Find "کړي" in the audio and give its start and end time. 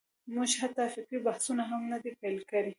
2.51-2.69